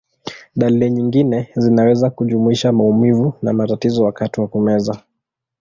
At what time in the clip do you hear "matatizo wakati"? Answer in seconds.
3.53-4.41